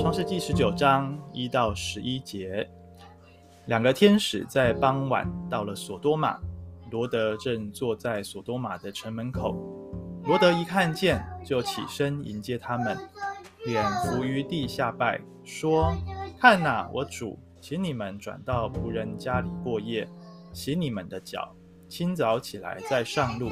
[0.00, 2.70] 创世纪十九章一到十一节，
[3.66, 6.38] 两个天使在傍晚到了索多玛，
[6.92, 9.56] 罗德正坐在索多玛的城门口。
[10.24, 12.96] 罗德一看见，就起身迎接他们，
[13.66, 15.92] 脸伏于地下拜，说
[16.38, 20.08] ：“看哪，我主，请你们转到仆人家里过夜，
[20.52, 21.52] 洗你们的脚，
[21.88, 23.50] 清早起来再上路。”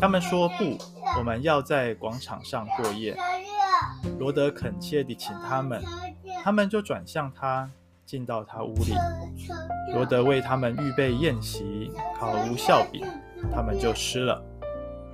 [0.00, 0.76] 他们说：“不，
[1.16, 3.16] 我们要在广场上过夜。”
[4.18, 5.82] 罗德恳切地请他们，
[6.42, 7.70] 他们就转向他，
[8.04, 8.94] 进到他屋里。
[9.94, 13.04] 罗德为他们预备宴席，烤无酵饼，
[13.52, 14.42] 他们就吃了。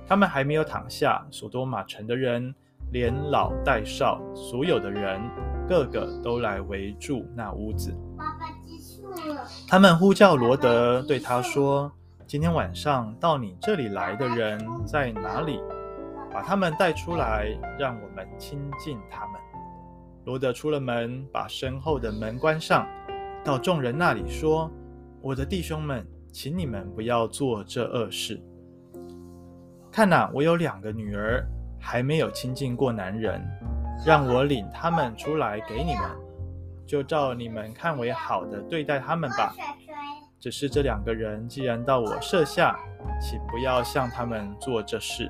[0.07, 2.53] 他们还没有躺下，索多玛城的人，
[2.91, 5.21] 连老带少，所有的人，
[5.67, 7.95] 个个都来围住那屋子。
[9.67, 11.91] 他们呼叫罗德，对他说
[12.27, 15.59] ：“今天晚上到你这里来的人在哪里？”
[16.33, 17.47] 把他们带出来，
[17.77, 19.39] 让我们亲近他们。
[20.25, 22.87] 罗德出了门，把身后的门关上，
[23.43, 24.71] 到众人那里说
[25.21, 28.41] ：“我的弟兄们，请你们不要做这恶事。
[29.91, 31.45] 看哪，我有两个女儿，
[31.79, 33.39] 还没有亲近过男人，
[34.03, 36.09] 让我领他们出来给你们，
[36.87, 39.53] 就照你们看为好的对待他们吧。
[40.39, 42.75] 只是这两个人既然到我舍下，
[43.21, 45.29] 请不要向他们做这事。”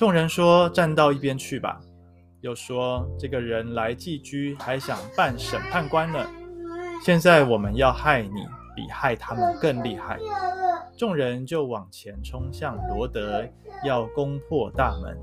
[0.00, 1.78] 众人说：“站到一边去吧。”
[2.40, 6.26] 又说：“这个人来寄居，还想扮审判官呢。
[7.04, 10.18] 现在我们要害你，比害他们更厉害。”
[10.96, 13.46] 众人就往前冲向罗德，
[13.84, 15.18] 要攻破大门。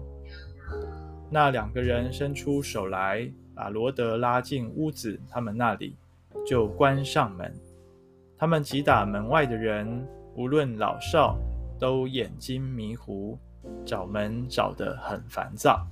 [1.31, 5.97] 那两个人伸出手来，把罗德拉进屋子，他们那里
[6.45, 7.51] 就关上门。
[8.37, 11.35] 他们击打门外的人，无论老少，
[11.79, 13.39] 都眼睛迷糊。
[13.85, 15.85] 找门找得很烦躁。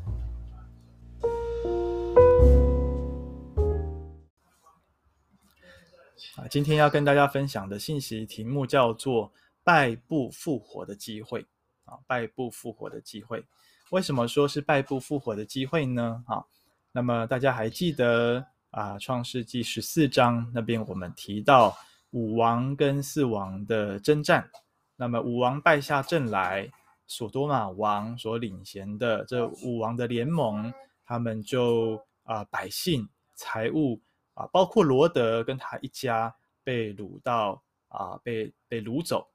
[6.35, 9.31] 啊，今天要跟大家分享的信息题目叫做
[9.63, 11.45] “败部复活的机会”。
[11.85, 13.45] 啊，败部复活的机会，
[13.91, 16.23] 为什么说是败部复活的机会呢？
[16.25, 16.43] 啊，
[16.91, 21.77] 那么大家还记得啊，《创世纪》十四章那边我们提到
[22.09, 24.49] 五王跟四王的征战，
[24.95, 26.67] 那么五王败下阵来。
[27.07, 30.73] 索多玛王所领衔的这五王的联盟，
[31.05, 34.01] 他们就啊、呃、百姓财物
[34.33, 39.27] 啊、呃，包括罗德跟他一家被掳到啊、呃、被被掳走。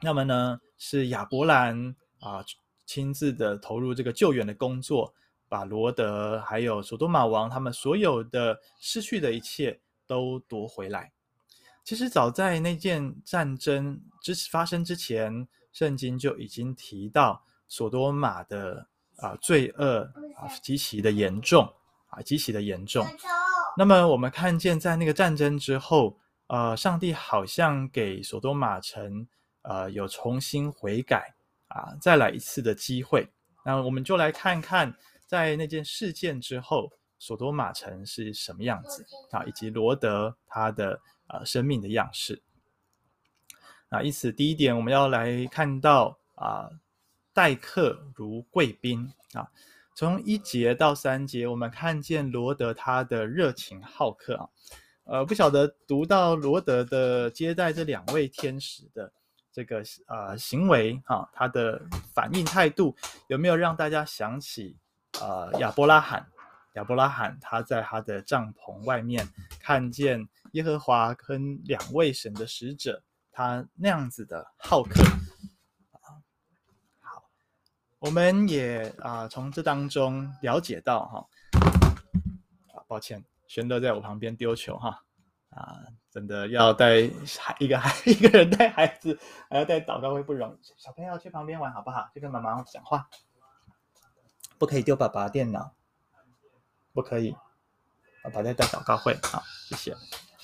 [0.00, 1.78] 那么呢，是亚伯兰
[2.20, 2.44] 啊、呃、
[2.84, 5.14] 亲自的投入这个救援的工作，
[5.48, 11.10] 把罗德还有索多玛王他们所有的失去的一切都夺回来。
[11.84, 15.46] 其实早在那件战争之发生之前。
[15.74, 18.86] 圣经就已经提到索多玛的
[19.16, 20.02] 啊罪恶
[20.36, 21.68] 啊极其的严重
[22.10, 23.04] 啊极其的严重。
[23.76, 29.26] 那么我们看见在那个战争之后，呃，上帝好像给索多玛城
[29.62, 31.34] 呃有重新悔改
[31.66, 33.28] 啊再来一次的机会。
[33.64, 34.96] 那我们就来看看
[35.26, 42.42] 在那件事件之后，索多玛城是什么样子啊，以及罗德他的呃生命的样式。
[43.90, 46.68] 啊，因此第一点，我们要来看到啊，
[47.32, 49.48] 待客如贵宾啊。
[49.94, 54.48] 从一节到三节，我们看见罗德他的热情好客啊。
[55.04, 59.12] 呃，不晓得读到罗德的接待这两位天使的
[59.52, 61.80] 这个呃行为啊，他的
[62.12, 62.96] 反应态度
[63.28, 64.76] 有没有让大家想起
[65.20, 66.26] 呃亚伯拉罕？
[66.74, 73.02] 亚伯拉罕他在他的帐篷外面看见耶和华跟两位神的使者。
[73.36, 75.02] 他那样子的好客，
[77.00, 77.24] 好，
[77.98, 81.26] 我们也啊从这当中了解到哈，
[82.72, 85.02] 啊，抱歉，玄德在我旁边丢球哈，
[85.50, 87.10] 啊，真的要带
[87.40, 89.18] 孩一个孩 一个人带孩子，
[89.50, 92.08] 还要带祷告会不容易，小朋友去旁边玩好不好？
[92.14, 93.08] 去跟妈妈讲话，
[94.58, 95.74] 不可以丢爸爸电脑，
[96.94, 97.34] 不可以，
[98.22, 99.96] 爸爸在带祷告会，好，谢谢，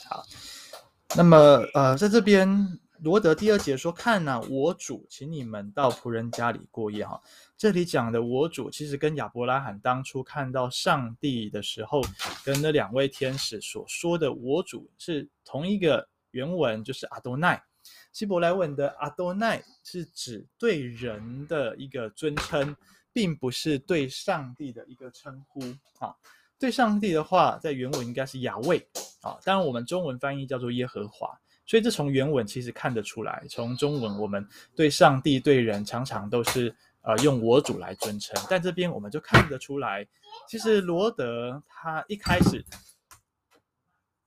[0.08, 0.26] 好。
[1.16, 1.36] 那么，
[1.74, 7.20] 呃，在这边，罗得第二节说：“看呐，我主，请你们到仆人家里过夜。”哈，
[7.56, 12.02] 这里讲的我主，其实跟亚伯拉罕当初看到上帝的时候，
[12.44, 17.62] 跟那两位天使所说的我主是同一个原文，就是阿多奈。
[18.12, 22.76] 希伯来文的阿多奈是指对人的一个尊称，
[23.12, 25.60] 并不是对上帝的一个称呼。
[25.98, 26.14] 啊，
[26.60, 28.86] 对上帝的话，在原文应该是雅卫。
[29.22, 31.28] 啊，当然我们中文翻译叫做耶和华，
[31.66, 34.46] 所以这从原文其实看得出来，从中文我们
[34.76, 38.40] 对上帝对人常常都是呃用我主来尊称。
[38.48, 40.06] 但这边我们就看得出来，
[40.48, 42.64] 其实罗德他一开始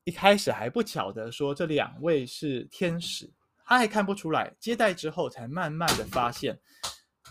[0.03, 3.31] 一开始还不晓得说这两位是天使，
[3.65, 6.59] 他还看不出来，接待之后才慢慢的发现，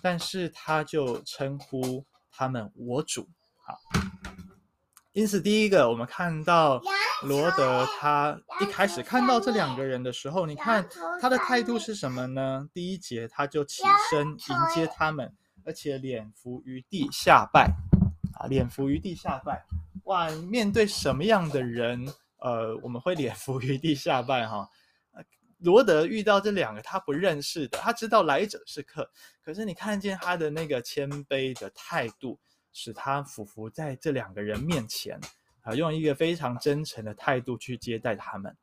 [0.03, 3.29] 但是他就称呼他们我主。
[3.65, 3.79] 好，
[5.12, 6.81] 因此第一个我们看到。
[7.25, 10.85] 罗德他一开始看到这两个人的时候，你看
[11.20, 12.69] 他的态度是什么呢？
[12.75, 15.32] 第一节他就起身迎接他们，
[15.64, 17.70] 而且脸伏于地下拜，
[18.35, 19.64] 啊，脸伏于地下拜。
[20.03, 24.69] 哇，面对什么样的人，呃，我们会脸伏于地下拜哈？
[25.58, 29.08] 罗德遇到这两个他不认识的，他知道来者是客，
[29.44, 32.41] 可是你看见他的那个谦卑的态度，
[32.73, 35.21] 使他俯伏在这两个人面前。
[35.65, 38.57] 啊，用一个非常真诚的态度去接待他们。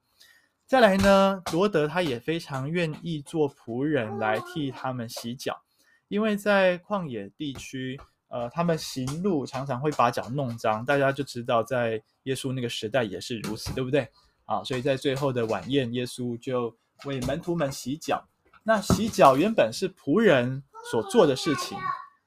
[0.68, 5.62] 再来呢，罗德他也非常愿意做仆人来替他们洗脚，
[6.10, 7.98] 因为在旷野地区，
[8.28, 14.06] 呃，他们行路常常会把脚弄脏，大家就知道在耶稣那个时代也是如此，对不对？
[14.44, 18.22] 啊，所以在最后的晚宴，耶稣就为门徒们洗脚。
[18.62, 21.78] 那洗脚原本是仆人所做的事情。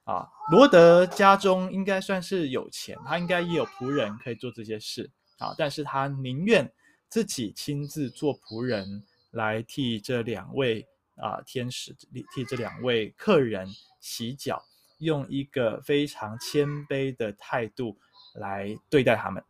[0.04, 5.08] 啊，罗德家中应该算是有钱，他应该也有仆人可以做这些事
[5.38, 6.68] 啊，但是他宁愿
[7.08, 10.84] 自己亲自做仆人来替这两位
[11.16, 11.94] 啊天使，
[12.34, 13.68] 替这两位客人
[14.00, 14.60] 洗脚，
[14.98, 17.96] 用一个非常谦卑的态度
[18.34, 19.42] 来对待他们。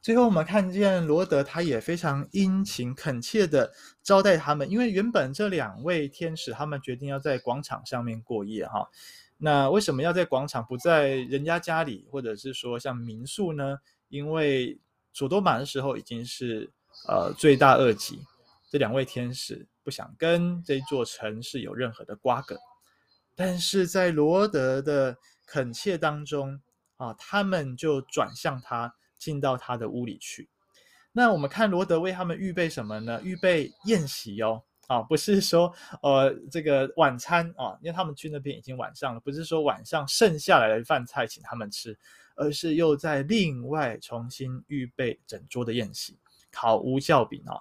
[0.00, 3.72] 最后，我们看见罗德，他也非常殷勤恳切地
[4.02, 8.88] 招待他们，因为原本这两位天使他们决定要在广场上面过夜哈。
[9.38, 13.78] 那为什么要在广场，不在人家家里，或者是说像民宿呢？
[14.08, 14.78] 因为
[15.12, 16.70] 所多玛的时候已经是
[17.08, 18.20] 呃罪大恶极，
[18.70, 22.58] 这两位天使不想跟这座城市有任何的瓜葛，
[23.34, 25.16] 但是在罗德的
[25.46, 26.60] 恳切当中
[26.96, 28.94] 啊，他们就转向他。
[29.24, 30.46] 进到他的屋里去。
[31.12, 33.18] 那我们看罗德为他们预备什么呢？
[33.22, 35.72] 预备宴席哦，啊，不是说
[36.02, 41.96] 呃这个晚餐啊，因为他们去那边已经晚上了，不是说晚上剩下来的饭菜请他们吃，
[42.34, 46.18] 而是又在另外重新预备整桌的宴席，
[46.50, 47.56] 烤无酵饼啊。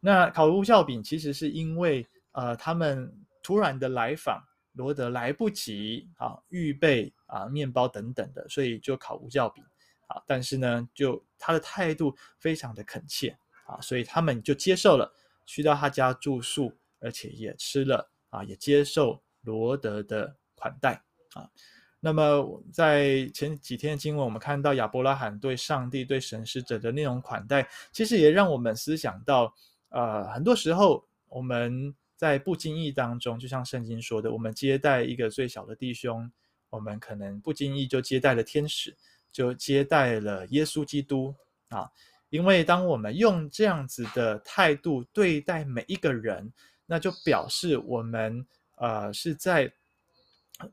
[0.00, 3.12] 那烤无酵饼其实是因为呃他们
[3.42, 4.40] 突然的来访，
[4.74, 9.64] 罗德来不及啊预备啊面包等等的，所以就烤无酵饼。
[10.08, 15.10] 啊，但是呢，就他的态度非常的恳切啊，所以他们就接受了，
[15.46, 21.02] 去到他家住宿，而且也吃了啊，也接受罗德的款待
[21.34, 21.48] 啊。
[22.00, 29.52] 那么在前几天的经文，我们看到亚伯拉罕对上帝、对神使者的那种款待，其实也让我们思想到，
[29.88, 36.30] 呃，很多时候我们在不经意当中，就像圣经说的，我们接待一个最小的弟兄，
[36.70, 38.96] 我们可能不经意就接待了天使。
[39.30, 41.32] 就接待了耶稣基督
[41.68, 41.88] 啊，
[42.30, 46.52] 因为当我们用这样子的态度对待每一个人，
[46.86, 48.44] 那就表示我们
[48.76, 49.72] 呃是在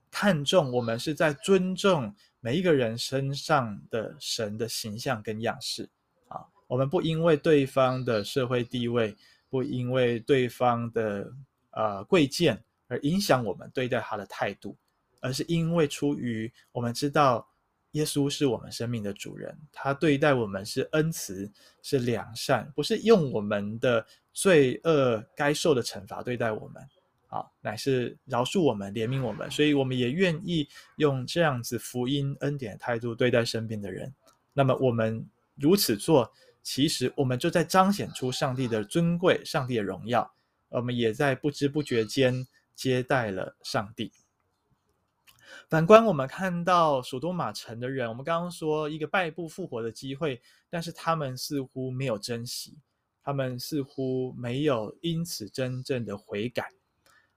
[0.10, 5.88] 看重，我们是在尊重每一个人身上的神的形象跟样式
[6.28, 6.42] 啊。
[6.66, 9.16] 我们不因为对方的社会地位，
[9.50, 11.32] 不因为对方的
[11.72, 14.76] 呃贵贱而影响我们对待他的态度，
[15.22, 17.48] 而是因为出于我们知道。
[17.96, 21.50] 耶稣是我们生命的主人，他对待我们是恩慈，
[21.82, 26.84] 是良善，不是用我们的罪恶该受的惩罚对待我们，
[27.28, 34.14] 啊，乃是饶恕我们、怜悯我们，所以我们也愿意用这样子福音恩典的态度对待身边的人。
[34.52, 35.26] 那么我们
[35.56, 36.30] 如此做，
[36.62, 40.30] 其实我们就在彰显出上帝的尊贵、上帝的荣耀，
[40.68, 44.12] 我们也在不知不觉间接待了上帝。
[45.70, 52.78] 反观我们看到所多玛城的人，我们刚刚说一个败部复活的机会，但是他们似乎没有珍惜，
[53.24, 56.70] 他们似乎没有因此真正的悔改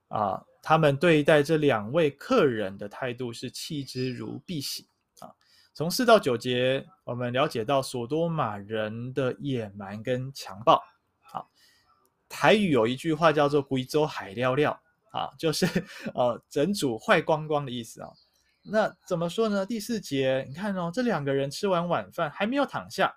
[0.08, 0.42] 啊！
[0.62, 4.84] 他们对待这两位客人的态度是弃之如敝屣
[5.20, 5.32] 啊！
[5.72, 10.74] 从四到九节，我们了解到所多玛人的野蛮跟强暴
[11.32, 11.42] 啊。
[12.28, 14.78] 台语有一句话叫做“贵州海料料”。
[15.12, 15.66] 啊，就是
[16.14, 18.10] 呃，整组坏光光的意思啊。
[18.70, 19.64] 那怎么说呢？
[19.64, 23.14] 第四节，你看哦，这两个人吃完晚饭还没有躺下，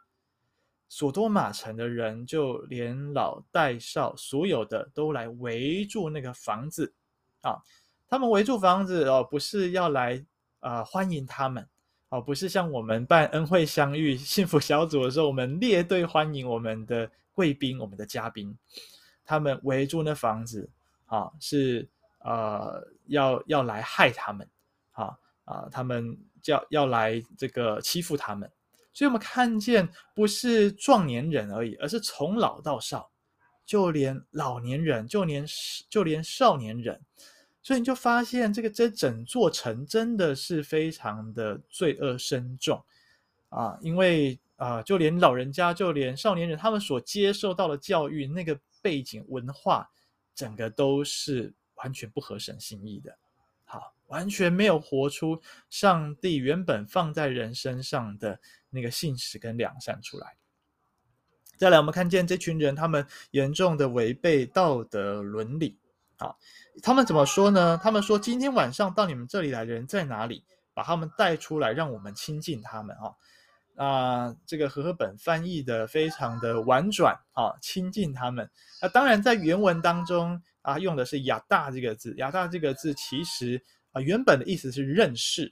[0.87, 6.93] 所多玛城的人就连老带少，所有的都来围住那个房子
[7.41, 7.57] 啊。
[8.07, 10.23] 他们围住房子哦，不是要来
[10.59, 11.67] 啊、呃、欢迎他们
[12.09, 18.57] 哦，不是像我们办恩惠相遇幸福小组的时候，我们列队欢迎我们的贵宾、我们的嘉宾，
[19.25, 20.69] 他们围住那房子。
[21.11, 21.85] 啊，是
[22.19, 24.47] 呃要要来害他们，
[24.93, 25.11] 啊
[25.43, 28.49] 啊，他们叫要来这个欺负他们。
[28.93, 33.11] 所以，我们看见不是壮年人而已，而是从老到少，
[33.65, 35.45] 就连老年人，就连
[35.89, 37.01] 就连少年人。
[37.61, 42.83] 所以你就发现，这个这整座城真的是非常的罪恶深重
[43.49, 43.77] 啊！
[43.81, 49.89] 因为啊，就连老人家，就连少年人，他们所接受到的教育，那个背景文化，
[50.33, 53.17] 整个都是完全不合神心意的。
[53.65, 60.35] 好，完全没有活出上帝原本放在人身上的那个信实跟良善出来。
[61.57, 65.77] 再来，我们看见这群人，他们严重的违背道德伦理。
[66.17, 66.37] 好，
[66.81, 67.79] 他们怎么说呢？
[67.81, 70.43] 他们说：“今天晚上到你们这里来的人在哪里？
[70.73, 73.15] 把他们带出来，让我们亲近他们。”哈，
[73.75, 78.49] 啊，这个和合本翻译的非常的婉转啊，亲近他们。
[78.81, 80.41] 那当然，在原文当中。
[80.63, 83.59] 啊，用的是亚大这个字，亚大这个字其实
[83.93, 85.51] 啊，原本的意思是认识，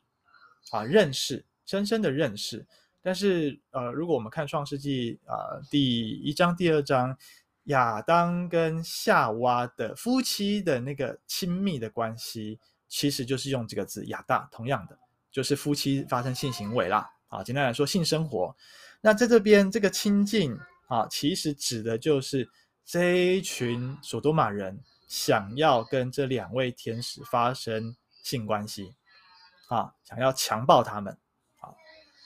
[0.69, 2.67] 啊，认识，深深的认识。
[3.01, 7.17] 但是呃，如果我们看创世纪啊第一章、第二章，
[7.63, 14.95] 亚当跟夏娃的夫妻的那个亲密的关系，其实就是用这个字亚大，同样的，
[15.31, 17.09] 就是夫妻发生性行为啦。
[17.29, 18.55] 啊，简单来说，性生活。
[19.01, 20.55] 那在这边这个亲近
[20.87, 22.47] 啊，其实指的就是
[22.85, 24.79] 这一群所多玛人。
[25.07, 28.93] 想要跟这两位天使发生性关系，
[29.67, 31.11] 啊，想要强暴他们，
[31.61, 31.73] 啊，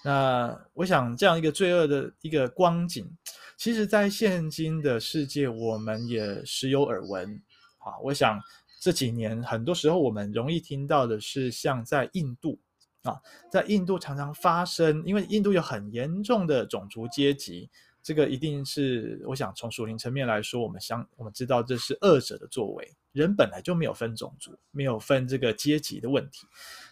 [0.04, 3.10] 那我想这样一个罪恶的一个光景，
[3.58, 7.42] 其实，在现今的世界，我们也时有耳闻，
[7.78, 8.38] 啊，我想
[8.82, 12.60] 这几年很多时候我们容易听到的是，像在印度，
[13.04, 13.20] 啊，
[13.52, 17.70] 在印度常常发生，因为印度有很严重的种族阶级。
[18.02, 22.92] 这个一定是，我想从属灵层面来说，我们相我们知道这是恶者的作为。
[23.14, 26.46] 人本来就没有分种族，没有分这个阶级的问题，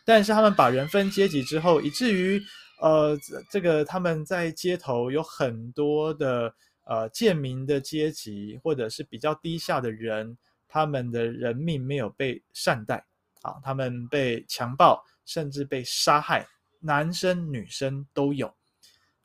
[0.06, 2.42] 但是他们把人分阶级之后，以至于
[2.80, 3.18] 呃，
[3.50, 6.54] 这个他们在街头有很多的
[6.86, 10.38] 呃贱民的阶级，或者是比较低下的人，
[10.68, 13.06] 他们的人命没有被善待
[13.42, 16.48] 啊，他们被强暴，甚至被杀害，
[16.80, 18.48] 男生女生都有。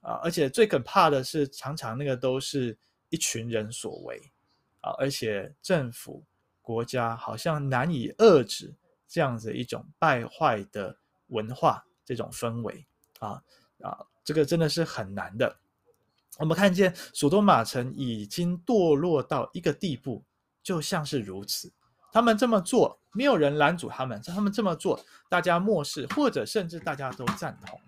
[0.01, 4.31] 啊，而且最可怕的是，常常那个都是一群人所为
[4.81, 6.25] 啊，而且政府
[6.63, 8.73] 国家好像难以遏制
[9.09, 10.97] 这样子一种败坏的
[11.29, 12.87] 文化，这种氛围
[13.19, 13.43] 啊
[13.81, 15.59] 啊，这个真的是很难的。
[16.39, 20.23] 我们看见所多玛城已经堕落到一个地步，
[20.63, 21.73] 就像是如此。
[22.17, 27.79] 他们这么做，没有人拦阻他们；他们这么做，大家漠视，或者甚至大家都赞同。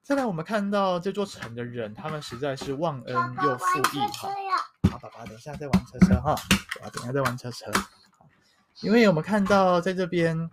[0.00, 3.64] 再来，我们看到这座城的人，他们实在是忘恩又负
[3.94, 4.30] 义哈。
[4.92, 6.34] 好，爸爸，等一下再玩车车哈。
[6.80, 7.68] 啊，等一下再玩车车。
[8.80, 10.48] 因为我们看到在这边，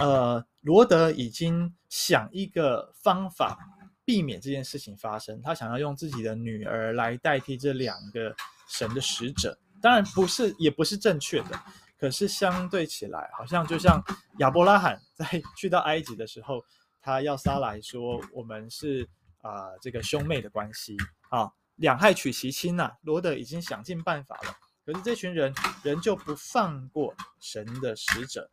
[0.00, 3.56] 呃，罗德已经想一个方法
[4.04, 8.34] 避免这件事情发生，他想要用自己的女儿来代替这两个
[8.66, 9.56] 神的使者。
[9.86, 11.62] 当然不是，也不是正确的。
[11.96, 14.02] 可是相对起来，好像就像
[14.38, 15.24] 亚伯拉罕在
[15.56, 16.64] 去到埃及的时候。
[17.08, 19.08] 他要撒莱说：“我们是
[19.40, 20.96] 啊、呃，这个兄妹的关系
[21.28, 24.52] 啊，两害取其轻呐、啊。”罗德已经想尽办法了，
[24.84, 28.50] 可是这群人仍旧不放过神的使者，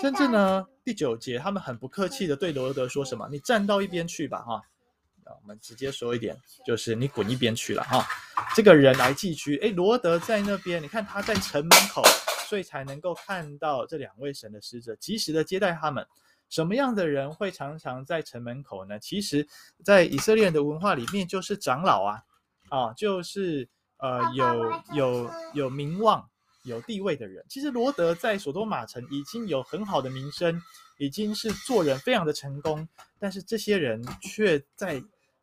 [0.00, 4.62] 甚至呢，第九节他们很不客气的对罗德说什么：“你站到一边去吧，哈、啊！”
[5.42, 8.06] 我们直接说一点，就是你滚一边去了，哈、啊！
[8.54, 12.02] 这个人来寄居，诶，罗德在那边，你看他在城门口，
[12.48, 16.06] 所以才能够看到这两位神的使者，及时的接待他们。
[16.48, 18.98] 什么样的人会常常在城门口呢？
[18.98, 19.46] 其实，
[19.84, 22.22] 在以色列人的文化里面，就是长老啊，
[22.70, 23.68] 啊，就是
[23.98, 26.28] 呃有有有名望、
[26.64, 27.44] 有地位的人。
[27.48, 30.60] 其实罗德在索多玛城已经有很好的名声，
[30.98, 32.88] 已经是做人非常的成功，
[33.20, 35.00] 但是这些人却在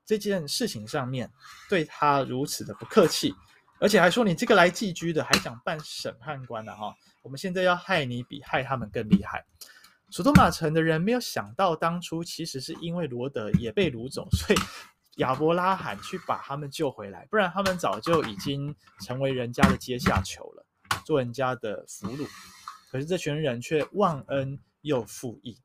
[0.08, 1.30] 这件事情上面
[1.70, 3.36] 对他如此的不客气，
[3.80, 6.74] 而且还说你这个来寄居的，还想扮审判官呢？
[6.74, 9.46] 哈，我们现在要害你，比害他们更厉害。
[10.10, 14.60] 所多玛城的人没有想到，当初其实是因为罗德也被掳走，所以
[15.18, 20.66] 亚伯拉罕去把他们救回来，不然他们早就已经成为人家的阶下囚了，
[21.06, 22.26] 做人家的俘虏。
[22.90, 25.58] 可是这群人却忘恩又负义。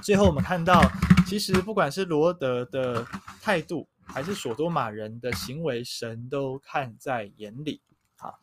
[0.00, 0.80] 最后我们看到，
[1.26, 3.06] 其实不管是罗德的
[3.40, 7.80] 态度，还是所多玛人的行为，神都看在眼里。
[8.16, 8.38] 好。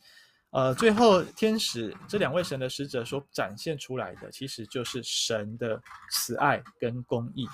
[0.53, 7.47] 呃，最后天使这两位神的使者所展现出来的，其实就是神的慈爱跟公义。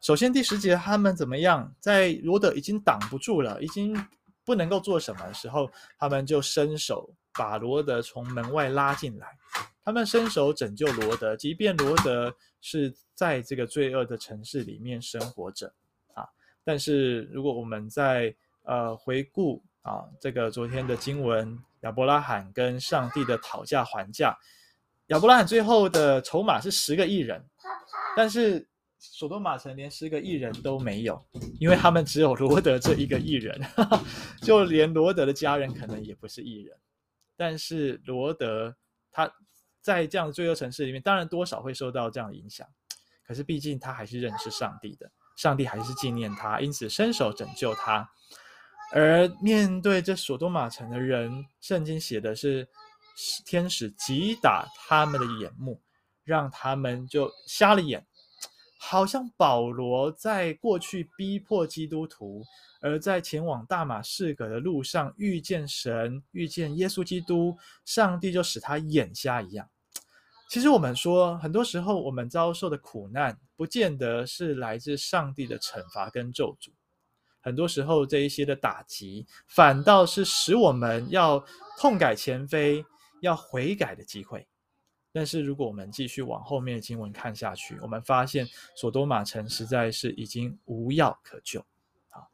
[0.00, 1.70] 首先第十节，他们怎么样？
[1.78, 3.94] 在罗德已经挡不住了，已经
[4.46, 9.36] 不能够做什么的时候，他们就伸手把罗德从门外拉进来，
[9.84, 15.72] 他们伸手拯救罗德，即便罗德是在这个罪恶的城市里面生活着
[16.14, 16.26] 啊。
[16.64, 24.34] 但是如果我们在呃回顾啊这个昨天的经文，亚伯拉罕跟上帝的讨价还价，
[25.08, 27.44] 亚伯拉罕最后的筹码是十个义人，
[28.16, 28.66] 但是
[28.98, 31.22] 所多玛城连十个义人都没有，
[31.60, 33.60] 因为他们只有罗德这一个义人，
[34.40, 36.74] 就连罗德的家人可能也不是义人。
[37.36, 38.74] 但是罗德
[39.12, 39.30] 他
[39.84, 42.66] 在这样的罪恶城市里面，当然多少会受到这样的影响，
[43.26, 48.08] 可是毕竟他还是认识上帝的，上帝还是纪念他，因此伸手拯救他。
[48.94, 52.66] 而面对这所多玛城的人，圣经写的是
[53.44, 55.82] 天使击打他们的眼目，
[56.24, 58.06] 让他们就瞎了眼，
[58.78, 62.42] 好像保罗在过去逼迫基督徒，
[62.80, 69.68] 而在前往大马士革的路上遇见神，遇见耶稣基督，上帝就使他眼瞎一样。
[70.48, 76.70] 其实我们说，很多时候我们遭受的苦难，不见得是来自上帝的惩罚跟咒诅。
[77.40, 81.44] 很多时候，这一些的打击，反倒是使我们要
[81.78, 82.84] 痛改前非、
[83.20, 84.46] 要悔改的机会。
[85.12, 88.46] 但是，如果我们继续往后面的经文看下去，我们发现
[88.76, 91.64] 所多玛城实在是已经无药可救。
[92.08, 92.30] 好，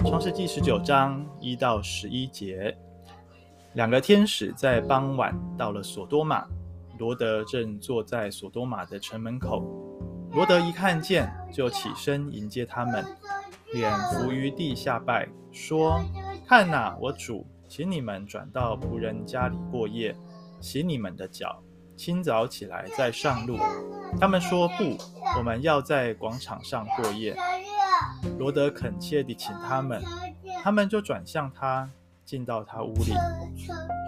[0.00, 2.76] 创世纪十九章一到十一节，
[3.74, 6.44] 两个天使在傍晚到了所多玛。
[6.98, 9.64] 罗德正坐在所多玛的城门口，
[10.32, 13.02] 罗德一看见，就起身迎接他们，
[13.72, 15.98] 脸伏于地下拜，说
[16.46, 20.14] ：“看哪，我主，请你们转到仆人家里过夜，
[20.60, 21.62] 洗你们的脚，
[21.96, 23.56] 清早起来再上路。”
[24.20, 24.98] 他们说：“不，
[25.38, 27.34] 我们要在广场上过夜。”
[28.38, 30.02] 罗德恳切地请他们，
[30.62, 31.90] 他们就转向他。
[32.30, 33.12] 进到他屋里，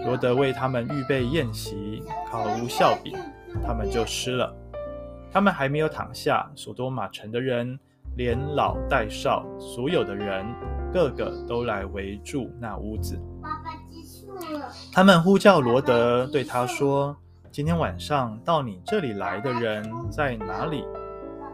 [0.04, 3.18] 罗德为他们预备宴席，烤无笑饼，
[3.66, 4.54] 他们就吃了。
[5.32, 7.76] 他们还没有躺下，索多玛城的人，
[8.16, 10.46] 连老带少，所有的人，
[10.92, 13.20] 个个都来围住那屋子。
[14.92, 17.16] 他们呼叫罗德，对他说
[17.50, 20.84] ：“今天晚上到你这里来的人在哪里？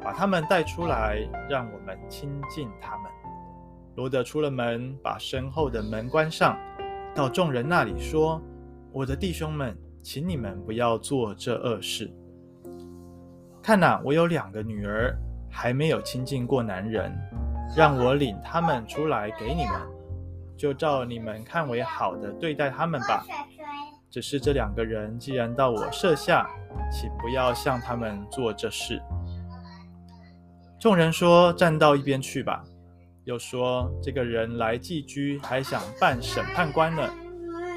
[0.04, 3.10] 把他们带出来，让我们亲近他们。”
[3.98, 6.56] 罗德出了门，把身后的门关上，
[7.16, 8.40] 到众人那里说
[8.94, 12.08] ：“我的弟兄们，请你们不要做这恶事。
[13.60, 15.18] 看哪，我有两个女儿，
[15.50, 17.12] 还没有亲近过男人，
[17.76, 19.72] 让我领他们出来给你们，
[20.56, 23.26] 就照你们看为好的对待他们吧。
[24.08, 26.48] 只是这两个人既然到我舍下，
[26.92, 29.02] 请不要向他们做这事。”
[30.78, 32.62] 众人说：“站到一边去吧。”
[33.28, 37.06] 又说：“这个人来寄居，还想办审判官呢。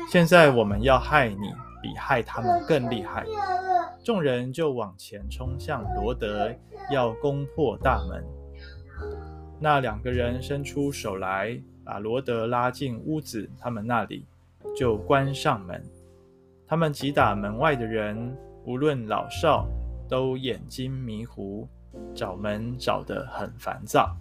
[0.10, 3.26] 现在我们要害你，比害他们更厉害。”
[4.02, 6.50] 众人就往前冲向罗德，
[6.90, 8.24] 要攻破大门。
[9.60, 14.26] 那两个人伸出手来，把罗德拉进屋子，他们那里
[14.74, 15.84] 就关上门。
[16.66, 18.34] 他们击打门外的人，
[18.64, 19.68] 无论老少，
[20.08, 21.68] 都眼睛迷糊，
[22.16, 24.16] 找门找得很烦躁。